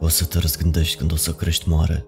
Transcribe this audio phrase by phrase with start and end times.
[0.00, 2.06] O să te răzgândești când o să crești mare.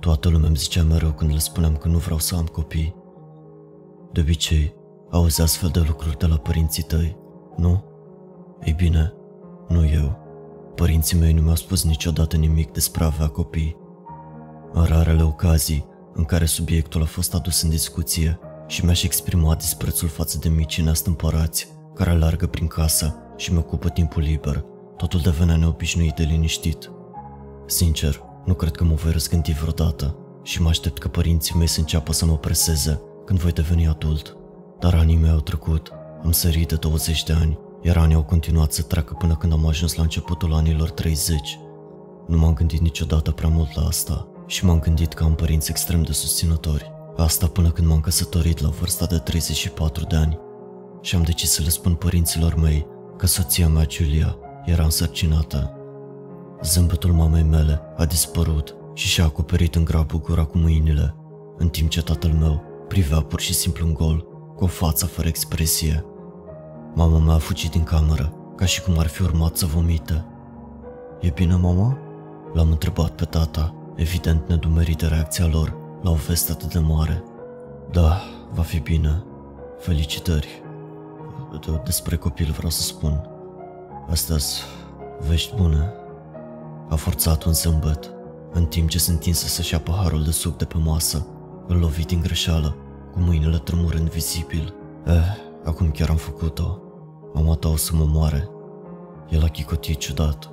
[0.00, 2.94] Toată lumea îmi zicea mereu când le spuneam că nu vreau să am copii.
[4.12, 4.74] De obicei,
[5.10, 7.16] auzi astfel de lucruri de la părinții tăi,
[7.56, 7.84] nu?
[8.64, 9.12] Ei bine,
[9.68, 10.18] nu eu.
[10.74, 13.76] Părinții mei nu mi-au spus niciodată nimic despre a avea copii.
[14.72, 20.08] În rarele ocazii în care subiectul a fost adus în discuție și mi-aș exprima disprețul
[20.08, 24.64] față de micii neastâmpărați care alargă prin casă și mi ocupă timpul liber,
[24.96, 26.90] totul devenea neobișnuit de liniștit.
[27.66, 31.80] Sincer, nu cred că mă voi răzgândi vreodată și mă aștept că părinții mei să
[31.80, 34.36] înceapă să mă preseze când voi deveni adult.
[34.78, 35.92] Dar anii mei au trecut,
[36.24, 39.66] am sărit de 20 de ani, iar anii au continuat să treacă până când am
[39.66, 41.58] ajuns la începutul anilor 30.
[42.26, 46.02] Nu m-am gândit niciodată prea mult la asta și m-am gândit că am părinți extrem
[46.02, 46.92] de susținători.
[47.16, 50.38] Asta până când m-am căsătorit la vârsta de 34 de ani
[51.00, 55.78] și am decis să le spun părinților mei că soția mea, Julia, era însărcinată.
[56.64, 61.14] Zâmbetul mamei mele a dispărut și și-a acoperit în grabă gura cu mâinile,
[61.56, 65.28] în timp ce tatăl meu privea pur și simplu în gol, cu o față fără
[65.28, 66.04] expresie.
[66.94, 70.24] Mama mea a fugit din cameră, ca și cum ar fi urmat să vomite.
[71.20, 71.98] E bine, mama?"
[72.52, 77.24] L-am întrebat pe tata, evident nedumerit de reacția lor la o veste atât de mare.
[77.90, 78.20] Da,
[78.52, 79.24] va fi bine.
[79.78, 80.62] Felicitări.
[81.84, 83.28] Despre copil vreau să spun.
[84.10, 84.36] astea
[85.28, 85.92] vești bune.
[86.88, 88.10] A forțat un zâmbet,
[88.52, 91.26] în timp ce se întinse să-și ia paharul de suc de pe masă,
[91.66, 92.76] îl lovi din greșeală,
[93.12, 94.74] cu mâinile tremurând vizibil.
[95.06, 96.78] Eh, acum chiar am făcut-o.
[97.32, 98.48] Mama ta o să mă moare.
[99.30, 100.50] El a chicotit ciudat.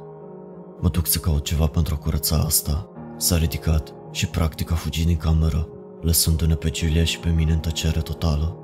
[0.80, 2.90] Mă duc să caut ceva pentru a curăța asta.
[3.18, 5.68] S-a ridicat și practic a fugit din cameră,
[6.02, 8.56] lăsându-ne pe Julia și pe mine în tăcere totală.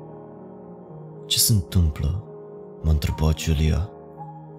[1.25, 2.23] Ce se întâmplă?
[2.83, 3.89] M-a întrebat Julia.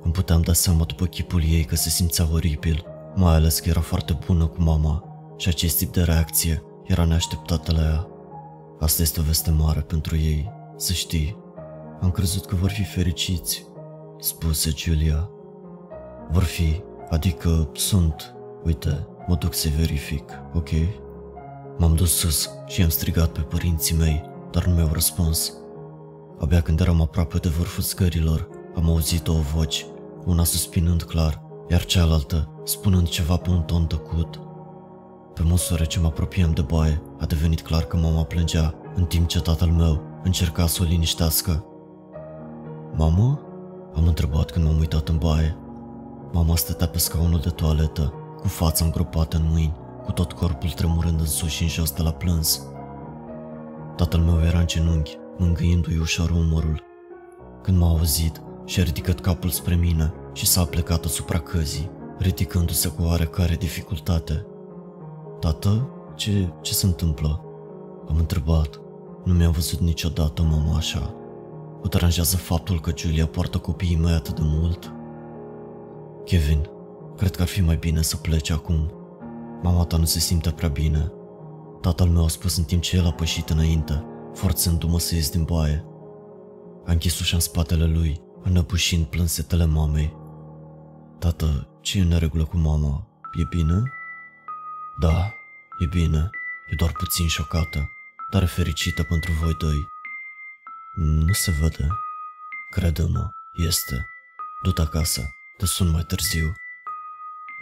[0.03, 3.81] Îmi puteam da seama după chipul ei că se simțea oribil, mai ales că era
[3.81, 5.05] foarte bună cu mama
[5.37, 8.07] și acest tip de reacție era neașteptată la ea.
[8.81, 11.39] Asta este o veste mare pentru ei, să știi.
[12.01, 13.67] Am crezut că vor fi fericiți,
[14.19, 15.31] spuse Julia.
[16.31, 20.69] Vor fi, adică sunt, uite, mă duc să verific, ok?
[21.79, 25.53] M-am dus sus și am strigat pe părinții mei, dar nu mi-au răspuns.
[26.39, 29.85] Abia când eram aproape de vârful scărilor, am auzit o voce,
[30.25, 34.41] una suspinând clar, iar cealaltă spunând ceva pe un ton tăcut.
[35.35, 39.27] Pe măsură ce mă apropiam de baie, a devenit clar că mama plângea, în timp
[39.27, 41.65] ce tatăl meu încerca să o liniștească.
[42.97, 43.41] Mamă?
[43.95, 45.57] Am întrebat când m-am uitat în baie.
[46.33, 51.21] Mama stătea pe scaunul de toaletă, cu fața îngropată în mâini, cu tot corpul tremurând
[51.21, 52.63] în sus și în jos de la plâns.
[53.97, 56.83] Tatăl meu era în genunchi, mângâindu-i ușor umărul.
[57.63, 63.03] Când m-a auzit, și-a ridicat capul spre mine și s-a plecat asupra căzii, ridicându-se cu
[63.03, 64.47] oarecare dificultate.
[65.41, 67.45] Tată, ce, ce se întâmplă?
[68.09, 68.81] Am întrebat.
[69.25, 71.15] Nu mi-am văzut niciodată mama așa.
[71.83, 74.93] O deranjează faptul că Julia poartă copiii mei atât de mult?
[76.25, 76.69] Kevin,
[77.17, 78.93] cred că ar fi mai bine să pleci acum.
[79.63, 81.13] Mama ta nu se simte prea bine.
[81.81, 85.43] Tatăl meu a spus în timp ce el a pășit înainte, forțându-mă să ies din
[85.43, 85.85] baie.
[86.87, 90.18] A închis ușa în spatele lui, înăbușind plânsetele mamei.
[91.19, 93.07] Tată, ce e în regulă cu mama?
[93.33, 93.83] E bine?
[94.99, 95.35] Da,
[95.79, 96.31] e bine.
[96.71, 97.91] E doar puțin șocată,
[98.31, 99.89] dar e fericită pentru voi doi.
[100.95, 101.89] Nu se vede.
[102.71, 104.09] Crede-mă, este.
[104.63, 106.55] Du-te acasă, te sun mai târziu.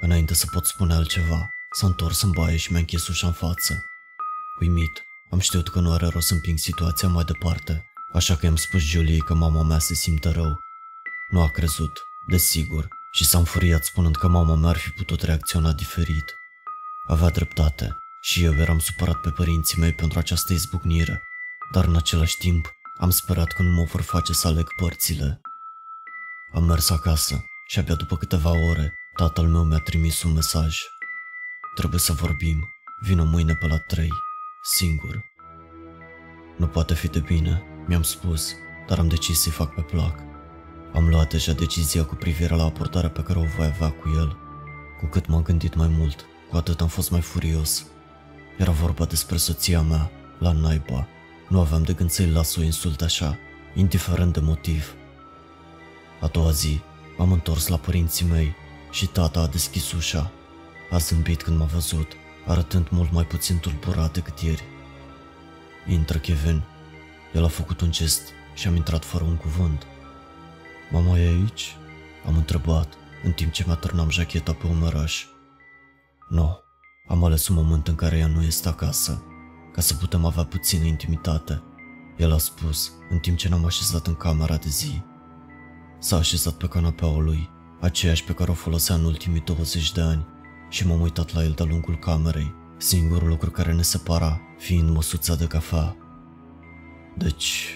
[0.01, 3.85] Înainte să pot spune altceva, s-a întors în baie și mi-a închis ușa în față.
[4.61, 8.57] Uimit, am știut că nu are rost să împing situația mai departe, așa că i-am
[8.57, 10.61] spus Julie că mama mea se simte rău.
[11.31, 15.73] Nu a crezut, desigur, și s-a înfuriat spunând că mama mea ar fi putut reacționa
[15.73, 16.35] diferit.
[17.07, 21.23] Avea dreptate și eu eram supărat pe părinții mei pentru această izbucnire,
[21.73, 25.41] dar în același timp am sperat că nu mă vor face să aleg părțile.
[26.53, 30.79] Am mers acasă și abia după câteva ore, tatăl meu mi-a trimis un mesaj.
[31.75, 32.69] Trebuie să vorbim,
[33.01, 34.13] vină mâine pe la trei,
[34.63, 35.25] singur.
[36.57, 38.55] Nu poate fi de bine, mi-am spus,
[38.87, 40.26] dar am decis să-i fac pe plac.
[40.97, 44.37] Am luat deja decizia cu privire la aportarea pe care o voi avea cu el.
[45.01, 47.87] Cu cât m-am gândit mai mult, cu atât am fost mai furios.
[48.59, 51.07] Era vorba despre soția mea, la naiba.
[51.49, 53.39] Nu aveam de gând să-i las o insulte așa,
[53.75, 54.95] indiferent de motiv.
[56.21, 56.81] A doua zi,
[57.19, 58.55] am întors la părinții mei
[58.91, 60.31] și tata a deschis ușa.
[60.91, 62.13] A zâmbit când m-a văzut,
[62.47, 64.65] arătând mult mai puțin tulburat decât ieri.
[65.89, 66.63] Intră, Kevin.
[67.35, 68.23] El a făcut un gest
[68.55, 69.87] și am intrat fără un cuvânt.
[70.91, 71.77] Mama e aici?
[72.27, 72.95] Am întrebat,
[73.25, 75.25] în timp ce mi-atârnam jacheta pe umeraș.
[76.29, 76.59] Nu,
[77.09, 79.23] am ales un moment în care ea nu este acasă,
[79.73, 81.63] ca să putem avea puțină intimitate.
[82.17, 85.03] El a spus, în timp ce ne-am așezat în camera de zi.
[85.99, 87.51] S-a așezat pe canapeaua lui,
[87.81, 90.27] aceeași pe care o folosea în ultimii 20 de ani,
[90.69, 95.35] și m-am uitat la el de-a lungul camerei, singurul lucru care ne separa fiind măsuța
[95.35, 95.97] de cafea.
[97.17, 97.69] Deci,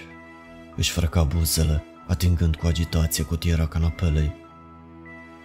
[0.77, 4.33] își freca buzele, atingând cu agitație cutiera canapelei.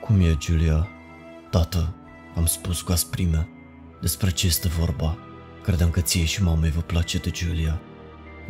[0.02, 0.88] Cum e, Julia?
[1.50, 1.96] Tată,
[2.36, 3.50] am spus cu asprime.
[4.02, 5.18] Despre ce este vorba?
[5.64, 7.82] Credeam că ție și mamei vă place de Julia.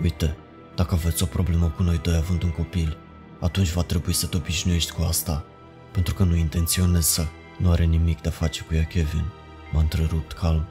[0.01, 0.37] Uite,
[0.75, 2.97] dacă aveți o problemă cu noi doi având un copil,
[3.39, 5.45] atunci va trebui să te obișnuiești cu asta,
[5.91, 7.25] pentru că nu intenționez să.
[7.57, 9.25] Nu are nimic de a face cu ea, Kevin.
[9.71, 10.65] M-a întrerupt calm.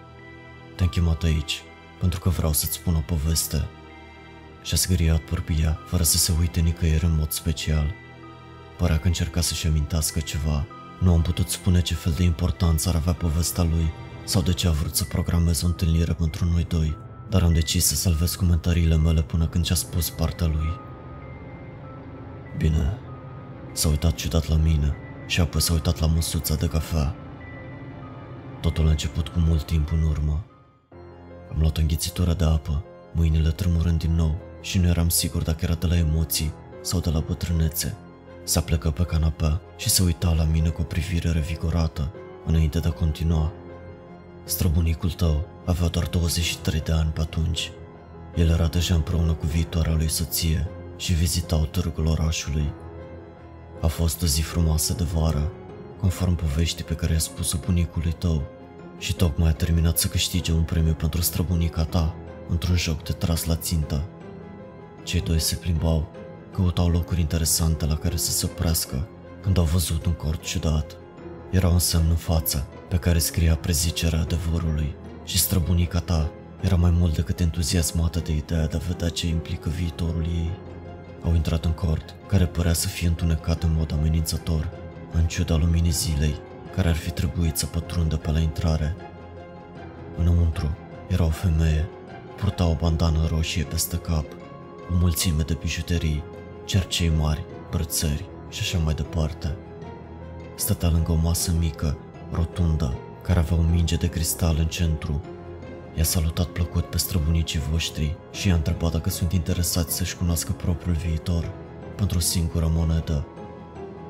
[0.77, 1.63] Te-am chemat aici,
[2.01, 3.69] pentru că vreau să-ți spun o poveste.
[4.65, 7.95] Și-a zgâriat părbia, fără să se uite nicăieri în mod special.
[8.77, 10.67] Părea că încerca să-și amintească ceva.
[11.01, 13.93] Nu am putut spune ce fel de importanță ar avea povestea lui
[14.25, 16.97] sau de ce a vrut să programeze o întâlnire pentru noi doi,
[17.29, 20.81] dar am decis să salvez comentariile mele până când ce-a spus partea lui.
[22.59, 22.99] Bine,
[23.73, 24.97] s-a uitat ciudat la mine
[25.27, 27.15] și apoi s-a uitat la măsuța de cafea.
[28.61, 30.45] Totul a început cu mult timp în urmă.
[31.51, 35.59] Am luat o înghițitură de apă, mâinile tremurând din nou și nu eram sigur dacă
[35.63, 36.53] era de la emoții
[36.83, 37.97] sau de la bătrânețe.
[38.45, 42.13] S-a plecat pe canapea și se uita la mine cu o privire revigorată,
[42.47, 43.53] înainte de a continua.
[44.45, 47.71] Străbunicul tău avea doar 23 de ani pe atunci.
[48.35, 52.73] El era deja împreună cu viitoarea lui soție și vizitau târgul orașului.
[53.81, 55.53] A fost o zi frumoasă de vară,
[56.01, 58.43] conform poveștii pe care i-a spus-o bunicului tău
[58.99, 62.15] și tocmai a terminat să câștige un premiu pentru străbunica ta
[62.49, 64.09] într-un joc de tras la țintă.
[65.05, 66.09] Cei doi se plimbau,
[66.53, 69.09] căutau locuri interesante la care să se oprească
[69.43, 70.97] când au văzut un cort ciudat.
[71.51, 76.31] Era un semn în față pe care scria prezicerea adevărului și străbunica ta
[76.61, 80.51] era mai mult decât entuziasmată de ideea de a vedea ce implică viitorul ei.
[81.25, 84.71] Au intrat în cort, care părea să fie întunecat în mod amenințător,
[85.13, 86.35] în ciuda luminii zilei,
[86.75, 88.97] care ar fi trebuit să pătrundă pe la intrare.
[90.19, 90.77] Înăuntru
[91.09, 91.89] era o femeie,
[92.37, 94.25] purta o bandană roșie peste cap,
[94.91, 96.23] o mulțime de bijuterii,
[96.65, 99.57] cercei mari, brățări și așa mai departe.
[100.55, 101.99] Stătea lângă o masă mică,
[102.33, 105.21] rotundă, care avea o minge de cristal în centru.
[105.95, 110.97] I-a salutat plăcut pe străbunicii voștri și i-a întrebat dacă sunt interesați să-și cunoască propriul
[110.97, 111.53] viitor
[111.97, 113.27] pentru o singură monedă.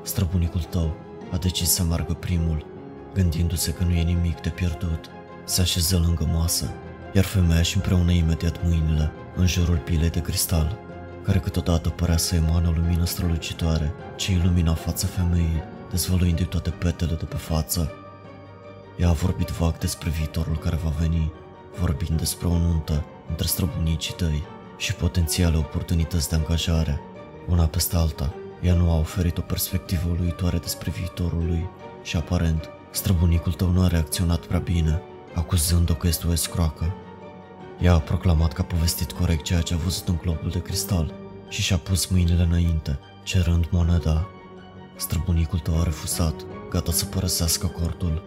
[0.03, 0.95] Străbunicul tău
[1.31, 2.65] a decis să meargă primul,
[3.13, 5.05] gândindu-se că nu e nimic de pierdut.
[5.43, 6.69] Se așeză lângă masă,
[7.13, 10.77] iar femeia și împreună imediat mâinile în jurul pilei de cristal,
[11.23, 17.13] care câteodată părea să emană o lumină strălucitoare ce ilumina fața femeii, dezvăluindu-i toate petele
[17.13, 17.91] de pe față.
[18.97, 21.31] Ea a vorbit vag despre viitorul care va veni,
[21.79, 24.43] vorbind despre o nuntă între străbunicii tăi
[24.77, 27.01] și potențiale oportunități de angajare.
[27.47, 31.69] Una peste alta, ea nu a oferit o perspectivă uluitoare despre viitorul lui
[32.03, 35.01] și aparent, străbunicul tău nu a reacționat prea bine,
[35.33, 36.93] acuzând-o că este o escroacă.
[37.81, 41.13] Ea a proclamat că a povestit corect ceea ce a văzut în globul de cristal
[41.49, 44.27] și și-a pus mâinile înainte, cerând moneda.
[44.95, 46.33] Străbunicul tău a refuzat,
[46.69, 48.21] gata să părăsească cortul.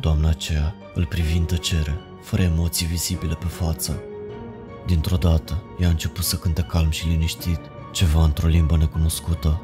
[0.00, 4.00] Doamna aceea îl privi în tăcere, fără emoții vizibile pe față.
[4.86, 7.60] Dintr-o dată, ea a început să cânte calm și liniștit,
[7.92, 9.62] ceva într-o limbă necunoscută.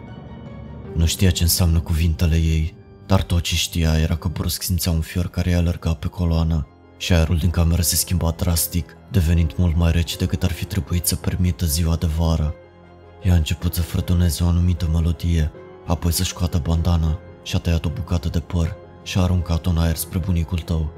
[0.95, 2.75] Nu știa ce înseamnă cuvintele ei,
[3.07, 6.67] dar tot ce știa era că brusc simțea un fior care i-a alergat pe coloană
[7.03, 11.07] și aerul din cameră se schimba drastic, devenind mult mai rece decât ar fi trebuit
[11.07, 12.55] să permită ziua de vară.
[13.23, 15.53] Ea a început să frătuneze o anumită melodie,
[15.87, 19.79] apoi să-și scoată bandana și a tăiat o bucată de păr și a aruncat-o în
[19.79, 20.93] aer spre bunicul tău.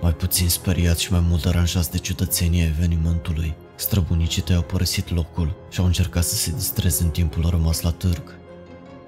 [0.00, 5.56] Mai puțin speriat și mai mult deranjați de ciudățenia evenimentului, străbunicii tăi au părăsit locul
[5.70, 8.38] și au încercat să se distreze în timpul rămas la târg.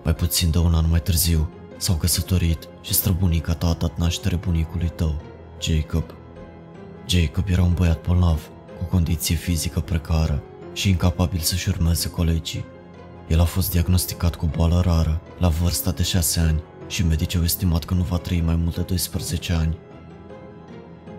[0.05, 4.37] Mai puțin de un an mai târziu, s-au căsătorit și străbunica ta a dat naștere
[4.37, 5.35] bunicului tău,
[5.67, 6.05] Jacob.
[7.07, 10.43] Jacob era un băiat bolnav, cu condiție fizică precară
[10.73, 12.65] și incapabil să-și urmeze colegii.
[13.29, 17.45] El a fost diagnosticat cu boală rară, la vârsta de 6 ani, și medicii au
[17.45, 19.77] estimat că nu va trăi mai mult de 12 ani.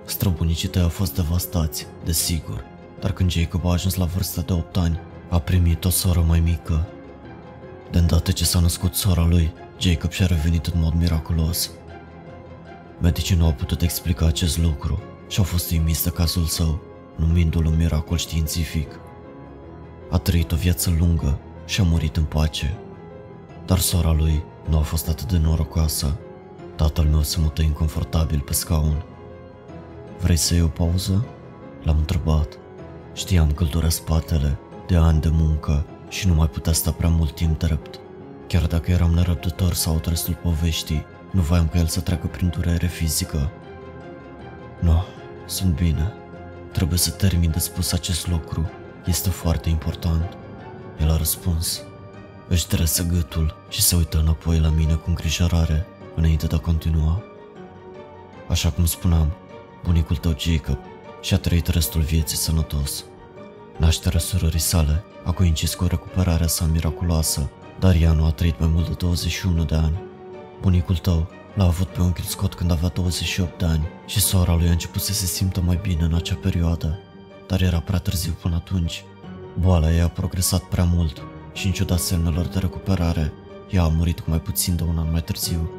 [0.05, 2.63] Străbunicii tăi au fost devastați, desigur,
[2.99, 4.99] dar când Jacob a ajuns la vârsta de 8 ani,
[5.29, 6.85] a primit o soră mai mică.
[7.91, 11.71] De îndată ce s-a născut sora lui, Jacob și-a revenit în mod miraculos.
[13.01, 16.79] Medicii nu au putut explica acest lucru și au fost uimiți de cazul său,
[17.15, 18.99] numindu-l un miracol științific.
[20.09, 22.77] A trăit o viață lungă și a murit în pace.
[23.65, 26.17] Dar sora lui nu a fost atât de norocoasă.
[26.75, 29.03] Tatăl meu se mută inconfortabil pe scaun
[30.21, 31.25] Vrei să iei o pauză?
[31.83, 32.57] L-am întrebat.
[33.13, 37.09] Știam că îl durea spatele, de ani de muncă și nu mai putea sta prea
[37.09, 37.99] mult timp drept.
[38.47, 42.49] Chiar dacă eram nerăbdător să aud restul poveștii, nu voiam ca el să treacă prin
[42.49, 43.51] durere fizică.
[44.79, 45.03] Nu,
[45.45, 46.13] sunt bine.
[46.71, 48.69] Trebuie să termin de spus acest lucru.
[49.05, 50.37] Este foarte important.
[50.99, 51.81] El a răspuns.
[52.47, 57.23] Își dresă gâtul și se uită înapoi la mine cu îngrijorare înainte de a continua.
[58.49, 59.31] Așa cum spuneam,
[59.83, 60.77] bunicul tău Jacob
[61.21, 63.03] și-a trăit restul vieții sănătos.
[63.77, 68.69] Nașterea surorii sale a coincis cu recuperarea sa miraculoasă, dar ea nu a trăit mai
[68.73, 70.06] mult de 21 de ani.
[70.61, 74.67] Bunicul tău l-a avut pe unchiul Scott când avea 28 de ani și sora lui
[74.67, 76.99] a început să se simtă mai bine în acea perioadă,
[77.47, 79.03] dar era prea târziu până atunci.
[79.59, 81.21] Boala ei a progresat prea mult
[81.53, 83.33] și în ciuda semnelor de recuperare,
[83.69, 85.71] ea a murit cu mai puțin de un an mai târziu.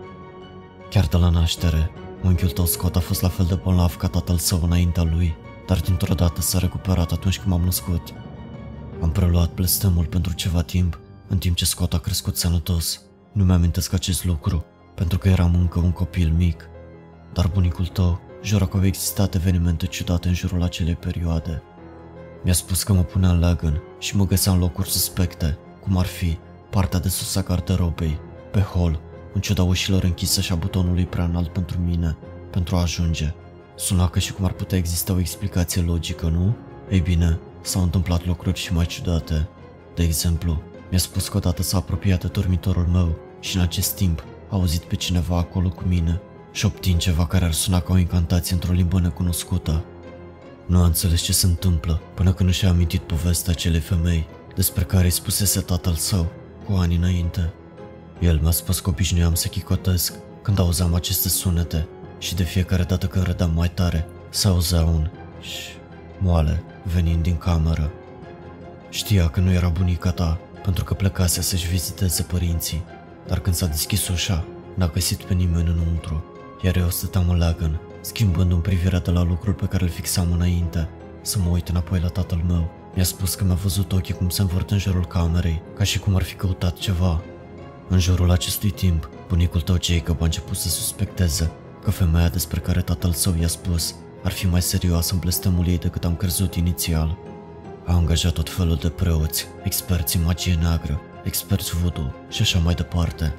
[0.90, 1.90] Chiar de la naștere,
[2.23, 5.80] unchiul tău Scott a fost la fel de bolnav ca tatăl său înaintea lui, dar
[5.80, 8.14] dintr-o dată s-a recuperat atunci când m-am născut.
[9.02, 13.00] Am preluat blestemul pentru ceva timp, în timp ce Scott a crescut sănătos.
[13.32, 16.68] Nu mi-amintesc acest lucru, pentru că eram încă un copil mic.
[17.32, 21.62] Dar bunicul tău jură că au existat evenimente ciudate în jurul acelei perioade.
[22.44, 26.06] Mi-a spus că mă punea în leagăn și mă găsea în locuri suspecte, cum ar
[26.06, 26.38] fi
[26.70, 28.20] partea de sus a garderobei,
[28.50, 29.00] pe hol,
[29.35, 32.16] în ciuda ușilor închise și a butonului prea înalt pentru mine,
[32.50, 33.35] pentru a ajunge.
[33.76, 36.56] Suna ca și cum ar putea exista o explicație logică, nu?
[36.90, 39.49] Ei bine, s-au întâmplat lucruri și mai ciudate.
[39.94, 44.25] De exemplu, mi-a spus că odată s-a apropiat de dormitorul meu și în acest timp
[44.49, 46.21] a auzit pe cineva acolo cu mine,
[46.52, 49.85] șoptind ceva care ar suna ca o incantație într-o limbă necunoscută.
[50.66, 55.04] Nu a înțeles ce se întâmplă până când și-a amintit povestea acelei femei despre care
[55.04, 56.26] îi spusese tatăl său
[56.64, 57.52] cu ani înainte.
[58.21, 63.07] El mi-a spus că obișnuiam să chicotesc când auzeam aceste sunete și de fiecare dată
[63.07, 65.76] când râdeam mai tare, se auzea un șșș
[66.18, 67.90] moale venind din cameră.
[68.90, 72.84] Știa că nu era bunica ta pentru că plecase să-și viziteze părinții,
[73.26, 74.44] dar când s-a deschis ușa,
[74.75, 76.25] n-a găsit pe nimeni înăuntru,
[76.62, 80.88] iar eu stăteam în leagăn, schimbându-mi privirea de la lucrul pe care îl fixam înainte,
[81.22, 82.70] să mă uit înapoi la tatăl meu.
[82.94, 86.14] Mi-a spus că mi-a văzut ochii cum se învârt în jurul camerei, ca și cum
[86.14, 87.20] ar fi căutat ceva.
[87.88, 91.50] În jurul acestui timp, bunicul tău Jacob a început să suspecteze
[91.82, 93.94] că femeia despre care tatăl său i-a spus
[94.25, 97.18] ar fi mai serioasă în blestemul ei decât am crezut inițial.
[97.88, 102.75] A angajat tot felul de preoți, experți în magie neagră, experți voodoo și așa mai
[102.75, 103.35] departe.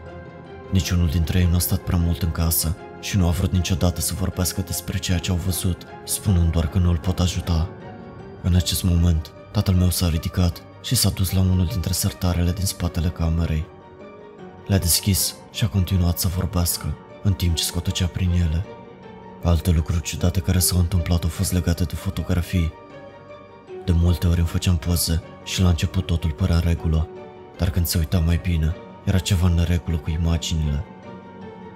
[0.72, 4.02] Niciunul dintre ei nu a stat prea mult în casă și nu a vrut niciodată
[4.02, 7.70] să vorbească despre ceea ce au văzut, spunând doar că nu îl pot ajuta.
[8.42, 12.66] În acest moment, tatăl meu s-a ridicat și s-a dus la unul dintre sertarele din
[12.66, 13.66] spatele camerei.
[14.68, 18.66] Le-a deschis și a continuat să vorbească, în timp ce scotocea prin ele.
[19.44, 22.74] Alte lucruri ciudate care s-au întâmplat au fost legate de fotografii.
[23.90, 27.08] De multe ori îmi făceam poze și la început totul părea în regulă,
[27.58, 30.86] dar când se uita mai bine, era ceva în neregulă cu imaginile.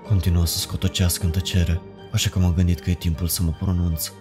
[0.08, 4.12] Continua să scotocească în tăcere, așa că m-am gândit că e timpul să mă pronunț.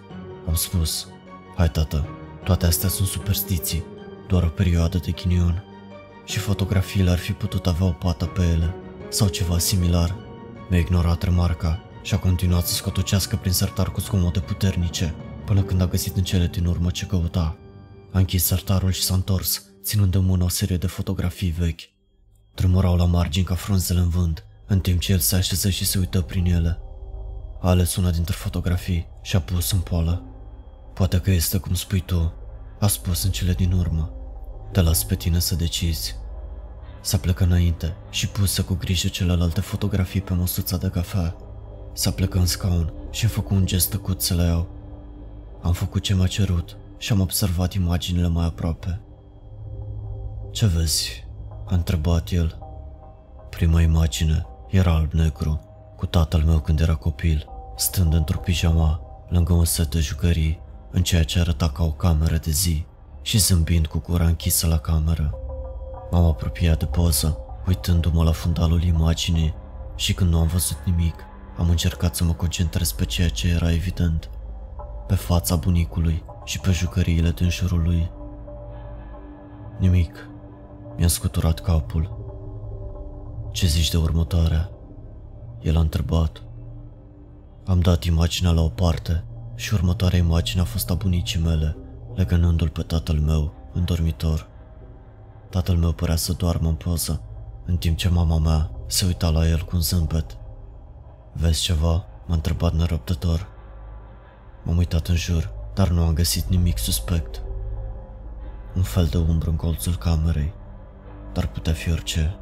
[0.47, 1.07] Am spus,
[1.55, 2.07] hai tată,
[2.43, 3.83] toate astea sunt superstiții,
[4.27, 5.63] doar o perioadă de ghinion.
[6.25, 8.75] Și fotografiile ar fi putut avea o pată pe ele,
[9.09, 10.15] sau ceva similar.
[10.69, 15.13] Mi-a ignorat remarca și a continuat să scotocească prin sertar cu scomote puternice,
[15.45, 17.57] până când a găsit în cele din urmă ce căuta.
[18.13, 21.81] A închis sertarul și s-a întors, ținând în mână o serie de fotografii vechi.
[22.53, 25.97] Tremurau la margini ca frunzele în vânt, în timp ce el se așeză și se
[25.97, 26.79] uită prin ele.
[27.61, 30.23] A ales una dintre fotografii și a pus în poală.
[30.93, 32.33] Poate că este cum spui tu,
[32.79, 34.13] a spus în cele din urmă.
[34.71, 36.15] Te las pe tine să decizi.
[37.01, 41.35] S-a plecat înainte și pusă cu grijă celelalte fotografii pe măsuța de cafea.
[41.93, 44.67] S-a plecat în scaun și a făcut un gest tăcut să le iau.
[45.61, 49.01] Am făcut ce m-a cerut și am observat imaginile mai aproape.
[50.51, 51.25] Ce vezi?
[51.65, 52.57] A întrebat el.
[53.49, 55.59] Prima imagine era alb-negru,
[55.95, 57.45] cu tatăl meu când era copil,
[57.75, 62.37] stând într-o pijama, lângă un set de jucării, în ceea ce arăta ca o cameră
[62.37, 62.85] de zi
[63.21, 65.33] și zâmbind cu gura închisă la cameră.
[66.11, 69.53] M-am apropiat de poză, uitându-mă la fundalul imaginii
[69.95, 71.15] și când nu am văzut nimic,
[71.57, 74.29] am încercat să mă concentrez pe ceea ce era evident,
[75.07, 78.11] pe fața bunicului și pe jucăriile din jurul lui.
[79.79, 80.27] Nimic.
[80.97, 82.21] Mi-a scuturat capul.
[83.51, 84.69] Ce zici de următoarea?
[85.61, 86.43] El a întrebat.
[87.65, 89.23] Am dat imaginea la o parte
[89.55, 91.77] și următoarea imagine a fost a bunicii mele,
[92.15, 94.47] legănându-l pe tatăl meu în dormitor.
[95.49, 97.21] Tatăl meu părea să doarmă în poză,
[97.65, 100.37] în timp ce mama mea se uita la el cu un zâmbet.
[101.33, 102.05] Vezi ceva?
[102.27, 103.47] M-a întrebat nerăbdător.
[104.63, 107.41] M-am uitat în jur, dar nu am găsit nimic suspect.
[108.75, 110.53] Un fel de umbră în colțul camerei,
[111.33, 112.35] dar putea fi orice.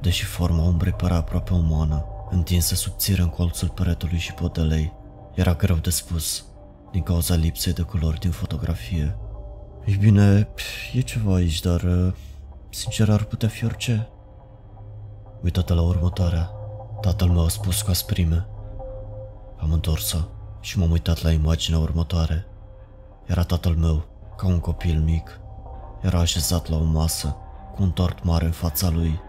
[0.00, 4.92] Deși forma umbrei părea aproape umană, întinsă subțire în colțul peretului și podelei,
[5.34, 6.44] era greu de spus,
[6.92, 9.16] din cauza lipsei de culori din fotografie.
[9.84, 10.48] Ei bine,
[10.92, 12.12] e ceva aici, dar uh,
[12.70, 14.08] sincer ar putea fi orice.
[15.42, 16.50] Uitată la următoarea,
[17.00, 18.46] tatăl meu a spus cu asprime.
[19.58, 20.18] Am întors-o
[20.66, 22.46] și m-am uitat la imaginea următoare.
[23.26, 24.04] Era tatăl meu,
[24.36, 25.40] ca un copil mic.
[26.02, 27.36] Era așezat la o masă,
[27.74, 29.20] cu un tort mare în fața lui.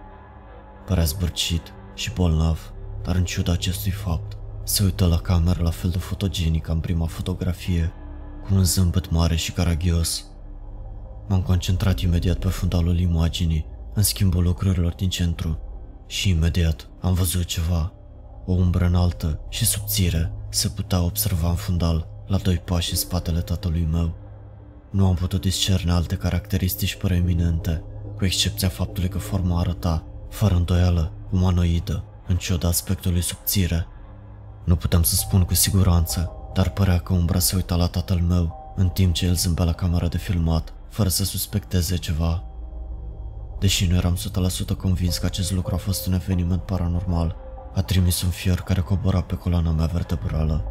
[0.86, 5.90] Părea zbârcit și bolnav, dar în ciuda acestui fapt, se uită la cameră la fel
[5.90, 7.92] de fotogenic ca în prima fotografie,
[8.48, 10.26] cu un zâmbet mare și caragios.
[11.28, 15.60] M-am concentrat imediat pe fundalul imaginii, în schimbul lucrurilor din centru,
[16.08, 17.92] și imediat am văzut ceva.
[18.50, 23.42] O umbră înaltă și subțire se putea observa în fundal, la doi pași în spatele
[23.42, 24.14] tatălui meu.
[24.90, 27.84] Nu am putut discerne alte caracteristici preeminente,
[28.16, 33.88] cu excepția faptului că forma arăta, fără îndoială, umanoidă, în ciuda aspectului subțire.
[34.64, 38.74] Nu puteam să spun cu siguranță, dar părea că umbra se uita la tatăl meu,
[38.76, 42.44] în timp ce el zâmbea la camera de filmat, fără să suspecteze ceva.
[43.60, 44.18] Deși nu eram
[44.74, 47.36] 100% convins că acest lucru a fost un eveniment paranormal,
[47.78, 50.64] a trimis un fior care cobora pe coloana mea vertebrală.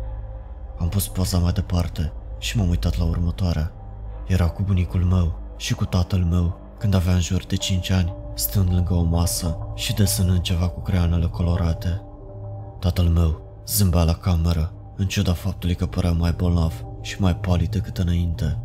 [0.79, 3.73] Am pus poza mai departe și m-am uitat la următoarea.
[4.27, 8.15] Era cu bunicul meu și cu tatăl meu, când avea în jur de 5 ani,
[8.35, 12.03] stând lângă o masă și desenând ceva cu creanele colorate.
[12.81, 17.71] Tatăl meu zâmbea la cameră, în ciuda faptului că părea mai bolnav și mai palid
[17.71, 18.59] decât înainte.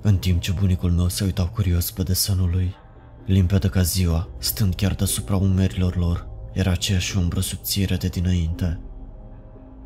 [0.00, 2.74] În timp ce bunicul meu se uita curios pe desenul lui,
[3.26, 8.80] limpede ca ziua, stând chiar deasupra umerilor lor, era aceeași umbră subțire de dinainte.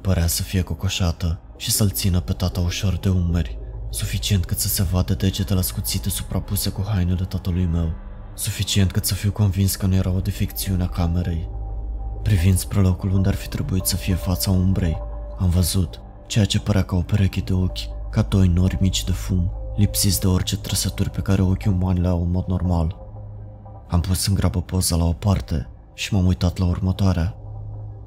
[0.00, 3.58] Părea să fie cocoșată și să-l țină pe tata ușor de umeri,
[3.88, 7.92] suficient cât să se vadă degetele ascuțite suprapuse cu hainele tatălui meu,
[8.34, 11.48] suficient cât să fiu convins că nu era o defecțiune a camerei.
[12.22, 14.98] Privind spre locul unde ar fi trebuit să fie fața umbrei,
[15.38, 19.12] am văzut ceea ce părea ca o pereche de ochi, ca doi nori mici de
[19.12, 22.96] fum, lipsiți de orice trăsături pe care ochii umani le au în mod normal.
[23.88, 25.69] Am pus în grabă poza la o parte
[26.00, 27.36] și m-am uitat la următoarea.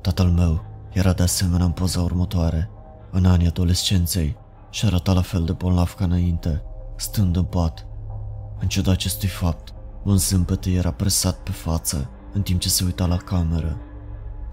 [0.01, 2.69] Tatăl meu era de asemenea în poza următoare,
[3.11, 4.37] în anii adolescenței,
[4.69, 6.63] și arăta la fel de bolnav ca înainte,
[6.95, 7.87] stând în pat.
[8.59, 13.05] În ciuda acestui fapt, un zâmbet era presat pe față, în timp ce se uita
[13.05, 13.77] la cameră.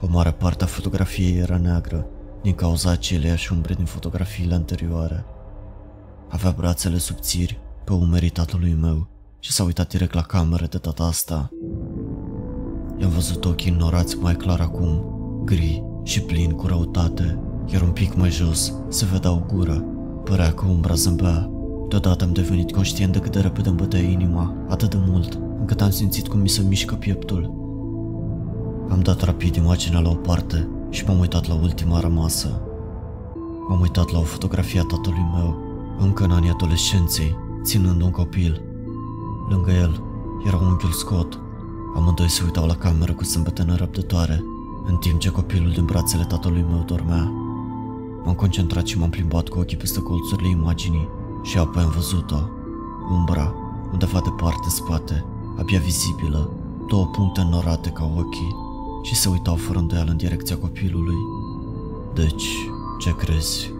[0.00, 2.06] O mare parte a fotografiei era neagră,
[2.42, 5.24] din cauza aceleiași umbre din fotografiile anterioare.
[6.28, 11.04] Avea brațele subțiri pe umerii tatălui meu și s-a uitat direct la cameră de data
[11.04, 11.50] asta.
[13.00, 15.04] I-am văzut ochii înnorați mai clar acum,
[15.44, 17.38] gri și plini cu răutate,
[17.72, 19.84] iar un pic mai jos se vedea o gură.
[20.24, 21.50] Părea că umbra zâmbea.
[21.88, 25.80] Deodată am devenit conștient de cât de repede îmi bătea inima, atât de mult, încât
[25.80, 27.54] am simțit cum mi se mișcă pieptul.
[28.88, 32.62] Am dat rapid imaginea la o parte și m-am uitat la ultima rămasă.
[33.68, 35.56] M-am uitat la o fotografie a tatălui meu,
[35.98, 38.62] încă în anii adolescenței, ținând un copil.
[39.48, 40.02] Lângă el
[40.46, 41.40] era unchiul Scott.
[41.94, 44.44] Amândoi se uitau la cameră cu zâmbete nerăbdătoare,
[44.86, 47.32] în timp ce copilul din brațele tatălui meu dormea.
[48.24, 51.08] M-am concentrat și m-am plimbat cu ochii peste colțurile imaginii
[51.42, 52.38] și apoi am văzut-o.
[53.10, 53.54] Umbra,
[53.92, 55.24] undeva departe în spate,
[55.58, 56.50] abia vizibilă,
[56.88, 58.56] două puncte înnorate ca ochii
[59.02, 61.18] și se uitau fără îndoială în direcția copilului.
[62.14, 62.48] Deci,
[62.98, 63.72] ce crezi?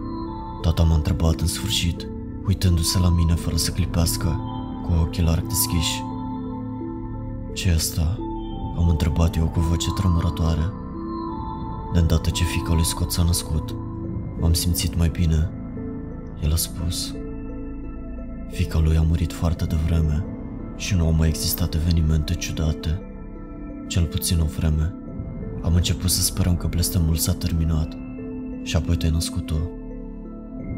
[0.61, 2.07] Tata m-a întrebat în sfârșit,
[2.47, 4.39] uitându-se la mine fără să clipească,
[4.85, 6.03] cu ochii larg deschiși.
[7.53, 8.17] Ce asta?
[8.77, 10.71] Am întrebat eu cu voce tremurătoare.
[11.93, 13.75] De îndată ce fica lui Scott s-a născut,
[14.39, 15.49] m-am simțit mai bine.
[16.43, 17.15] El a spus.
[18.51, 20.25] Fica lui a murit foarte devreme
[20.75, 23.01] și nu au mai existat evenimente ciudate.
[23.87, 24.95] Cel puțin o vreme.
[25.61, 27.97] Am început să sperăm că blestemul s-a terminat
[28.63, 29.71] și apoi te-ai născut tu.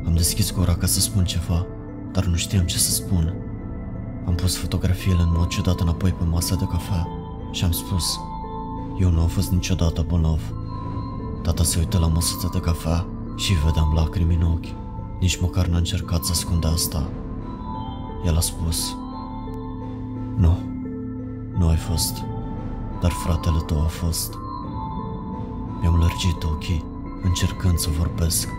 [0.05, 1.65] Am deschis gura ca să spun ceva,
[2.11, 3.33] dar nu știam ce să spun.
[4.25, 7.07] Am pus fotografiile în mod ciudat înapoi pe masa de cafea
[7.51, 8.19] și am spus
[8.99, 10.41] Eu nu am fost niciodată bolnav.
[11.41, 13.05] Tata se uită la măsuța de cafea
[13.35, 14.75] și vedeam lacrimi în ochi.
[15.19, 17.09] Nici măcar n-a încercat să ascunde asta.
[18.25, 18.95] El a spus
[20.35, 20.57] Nu,
[21.57, 22.23] nu ai fost,
[23.01, 24.33] dar fratele tău a fost.
[25.81, 26.85] Mi-am lărgit ochii,
[27.23, 28.49] încercând să vorbesc,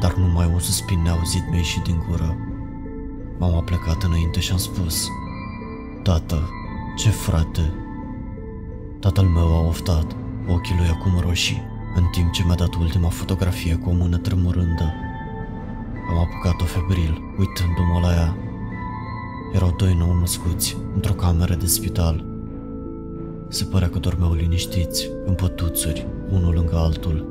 [0.00, 2.36] dar numai un suspin neauzit mi-a ieșit din gură.
[3.40, 5.08] M-am aplecat înainte și am spus
[6.02, 6.48] Tată,
[6.96, 7.72] ce frate?
[8.98, 10.16] Tatăl meu a oftat,
[10.48, 11.62] ochii lui acum roșii,
[11.96, 14.92] în timp ce mi-a dat ultima fotografie cu o mână tremurândă.
[16.10, 18.36] Am apucat-o febril, uitându-mă la ea.
[19.52, 22.24] Erau doi nou născuți, într-o cameră de spital.
[23.48, 27.26] Se părea că dormeau liniștiți, în pătuțuri, unul lângă altul.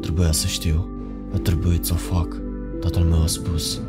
[0.00, 0.88] Trebuia să știu,
[1.34, 2.36] a trebuit să o fac.
[2.80, 3.80] Tatăl meu a spus,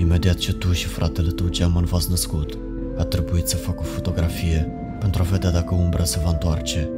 [0.00, 2.58] imediat ce tu și fratele tău Geaman v-ați născut,
[2.98, 4.68] a trebuit să fac o fotografie
[5.00, 6.88] pentru a vedea dacă umbra se va întoarce.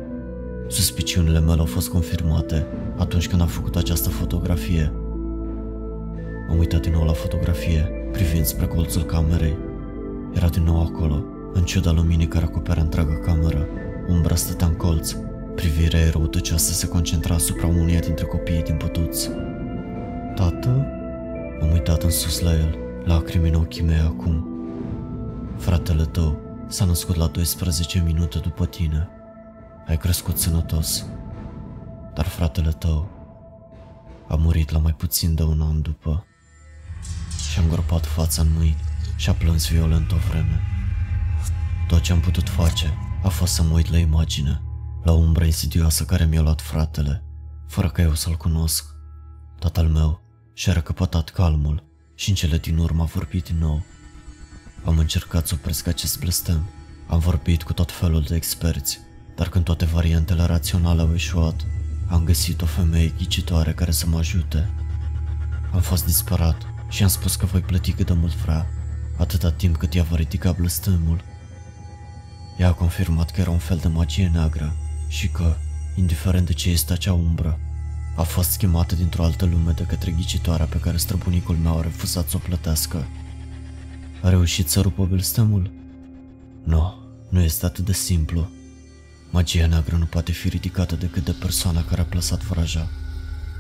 [0.69, 4.93] Suspiciunile mele au fost confirmate atunci când am făcut această fotografie.
[6.51, 9.57] Am uitat din nou la fotografie, privind spre colțul camerei.
[10.35, 13.67] Era din nou acolo, în ciuda luminii care acoperea întreaga cameră.
[14.09, 15.15] Umbra stătea în colț.
[15.55, 19.31] Privirea ei răutăcioasă se concentra asupra unuia dintre copiii din pătuți.
[20.35, 20.87] Tată?
[21.61, 24.47] Am uitat în sus la el, lacrimi în ochii mei acum.
[25.59, 29.09] Fratele tău s-a născut la 12 minute după tine.
[29.87, 31.07] Ai crescut sănătos.
[32.15, 33.09] Dar fratele tău
[34.29, 36.27] a murit la mai puțin de un an după.
[37.51, 38.81] Și-a îngropat fața în mâini
[39.17, 40.61] și a plâns violent o vreme.
[41.89, 44.63] Tot ce am putut face a fost să mă uit la imagine,
[45.03, 47.25] la umbra insidioasă care mi-a luat fratele,
[47.67, 48.85] fără ca eu să-l cunosc.
[49.59, 50.21] Tatăl meu
[50.53, 51.91] și-a recăpătat calmul
[52.23, 53.83] și în cele din urmă a vorbit din nou.
[54.85, 56.67] Am încercat să opresc acest blestem.
[57.07, 59.01] Am vorbit cu tot felul de experți,
[59.37, 61.67] dar când toate variantele raționale au eșuat,
[62.09, 64.71] am găsit o femeie ghicitoare care să mă ajute.
[65.73, 66.57] Am fost disperat
[66.89, 68.67] și am spus că voi plăti cât de mult vrea,
[69.19, 71.21] atâta timp cât ea va ridica blestemul.
[72.59, 74.77] Ea a confirmat că era un fel de magie neagră
[75.09, 75.57] și că,
[75.97, 77.61] indiferent de ce este acea umbră,
[78.17, 82.29] a fost schimată dintr-o altă lume de către ghicitoarea pe care străbunicul meu a refuzat
[82.29, 83.07] să o plătească.
[84.23, 85.71] A reușit să rupă blestemul?
[86.65, 86.95] Nu,
[87.29, 88.49] nu este atât de simplu.
[89.31, 92.89] Magia neagră nu poate fi ridicată decât de persoana care a plasat vraja.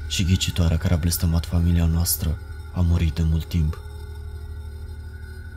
[0.08, 2.38] Și ghicitoarea care a blestemat familia noastră
[2.74, 3.78] a murit de mult timp.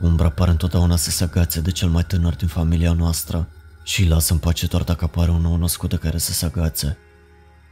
[0.00, 3.48] Umbra pare întotdeauna să se agațe de cel mai tânăr din familia noastră
[3.82, 6.44] și îi lasă în pace doar dacă apare un nou născut de care să se
[6.44, 6.98] agațe.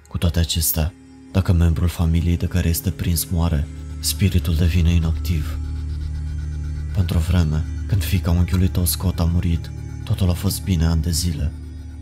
[0.08, 0.92] Cu toate acestea,
[1.34, 3.66] dacă membrul familiei de care este prins moare,
[4.00, 5.58] spiritul devine inactiv.
[6.92, 9.70] Pentru o vreme, când fica unchiului tău Scott a murit,
[10.04, 11.52] totul a fost bine ani de zile.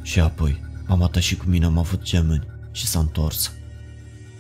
[0.03, 3.53] Și apoi, mama ta și cu mine am avut gemeni și s-a întors.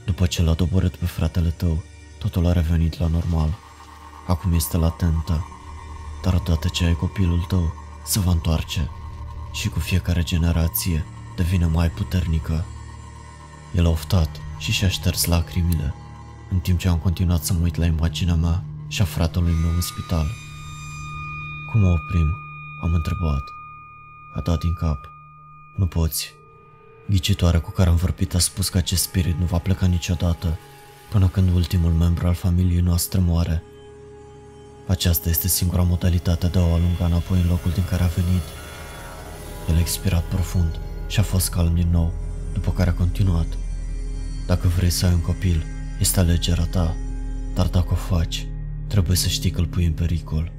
[0.05, 1.83] După ce l-a doborât pe fratele tău,
[2.18, 3.59] totul a revenit la normal.
[4.26, 5.46] Acum este latentă,
[6.24, 7.72] dar odată ce ai copilul tău,
[8.07, 8.90] se va întoarce
[9.52, 11.05] și cu fiecare generație
[11.37, 12.64] devine mai puternică.
[13.74, 15.94] El a oftat și și-a șters lacrimile,
[16.51, 19.70] în timp ce am continuat să mă uit la imaginea mea și a fratelui meu
[19.75, 20.27] în spital.
[21.70, 22.37] Cum o oprim?
[22.83, 23.44] Am întrebat.
[24.35, 25.11] A dat din cap.
[25.75, 26.35] Nu poți.
[27.09, 30.59] Ghicitoarea cu care am vorbit a spus că acest spirit nu va pleca niciodată,
[31.11, 33.62] până când ultimul membru al familiei noastre moare.
[34.88, 38.42] Aceasta este singura modalitate de a o alunga înapoi în locul din care a venit.
[39.68, 42.12] El a expirat profund și a fost calm din nou,
[42.53, 43.46] după care a continuat.
[44.46, 45.64] Dacă vrei să ai un copil,
[46.00, 46.96] este alegerea ta,
[47.55, 48.46] dar dacă o faci,
[48.87, 50.52] trebuie să știi că îl pui în pericol.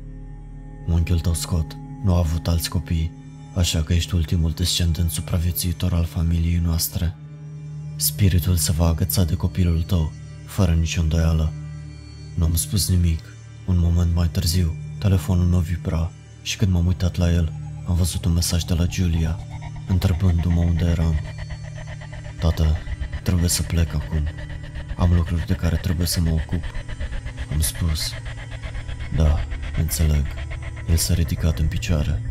[0.88, 3.12] Unchiul tău Scott nu a avut alți copii,
[3.54, 7.16] așa că ești ultimul descendent supraviețuitor al familiei noastre.
[7.96, 10.12] Spiritul se va agăța de copilul tău,
[10.46, 11.54] fără nicio îndoială.
[12.36, 13.20] Nu am spus nimic.
[13.66, 17.52] Un moment mai târziu, telefonul meu vibra și când m-am uitat la el,
[17.88, 19.40] am văzut un mesaj de la Julia,
[19.88, 21.16] întrebându-mă unde eram.
[22.40, 22.78] Tată,
[23.24, 24.28] trebuie să plec acum.
[24.98, 26.64] Am lucruri de care trebuie să mă ocup.
[27.54, 28.12] Am spus.
[29.16, 29.40] Da,
[29.78, 30.26] înțeleg.
[30.90, 32.22] El s-a ridicat în picioare.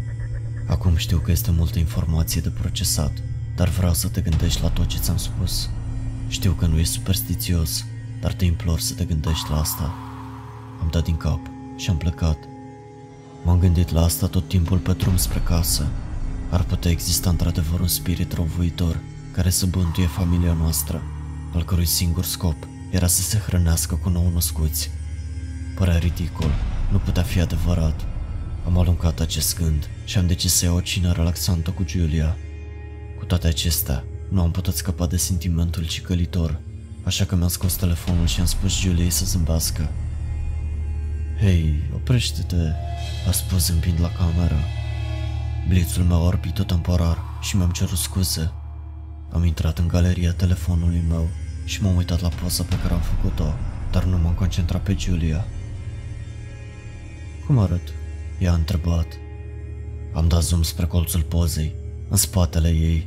[0.66, 3.12] Acum știu că este multă informație de procesat,
[3.56, 5.70] dar vreau să te gândești la tot ce ți-am spus.
[6.28, 7.84] Știu că nu ești superstițios,
[8.20, 9.94] dar te implor să te gândești la asta.
[10.80, 11.40] Am dat din cap
[11.76, 12.38] și am plecat.
[13.42, 15.86] M-am gândit la asta tot timpul pe drum spre casă.
[16.50, 19.00] Ar putea exista într-adevăr un spirit răuvuitor
[19.32, 21.02] care să bântuie familia noastră,
[21.54, 22.56] al cărui singur scop
[22.90, 24.90] era să se hrănească cu nou născuți.
[25.74, 26.50] Părea ridicol,
[26.90, 28.00] nu putea fi adevărat.
[28.66, 32.36] Am aluncat acest gând și am decis să iau o cină relaxantă cu Julia.
[33.18, 36.60] Cu toate acestea, nu am putut scăpa de sentimentul cicălitor,
[37.04, 39.90] așa că mi-am scos telefonul și am spus Juliei să zâmbească.
[41.40, 42.72] Hei, oprește-te,
[43.28, 44.58] a spus zâmbind la cameră.
[45.68, 48.52] Blițul meu a orbit temporar și mi-am cerut scuze.
[49.32, 51.28] Am intrat în galeria telefonului meu
[51.64, 53.54] și m-am uitat la poza pe care am făcut-o,
[53.90, 55.44] dar nu m-am concentrat pe Julia.
[57.46, 57.92] Cum arăt?
[58.38, 59.06] I-a întrebat.
[60.12, 61.74] Am dat zoom spre colțul pozei,
[62.08, 63.06] în spatele ei.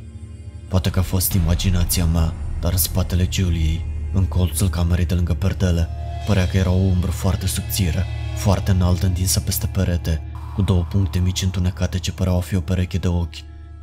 [0.68, 5.34] Poate că a fost imaginația mea, dar în spatele Juliei, în colțul camerei de lângă
[5.34, 5.88] perdele,
[6.26, 10.22] Părea că era o umbră foarte subțire, foarte înaltă întinsă peste perete,
[10.54, 13.36] cu două puncte mici întunecate ce păreau a fi o pereche de ochi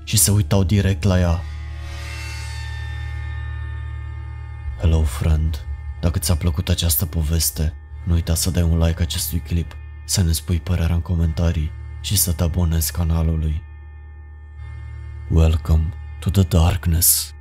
[0.03, 1.41] și se uitau direct la ea.
[4.83, 5.65] Hello, friend.
[5.99, 7.73] Dacă ți-a plăcut această poveste,
[8.05, 12.17] nu uita să dai un like acestui clip, să ne spui părerea în comentarii și
[12.17, 13.61] să te abonezi canalului.
[15.29, 17.33] Welcome to the darkness.